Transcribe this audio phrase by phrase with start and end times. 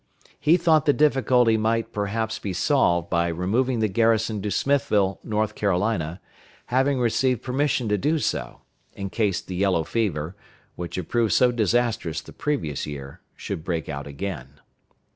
[0.39, 5.53] He thought the difficulty might perhaps be solved by removing the garrison to Smithville, North
[5.53, 6.19] Carolina,
[6.73, 8.61] having received permission to do so,
[8.93, 10.35] in case the yellow fever,
[10.75, 14.59] which had proved so disastrous the previous year, should break out again.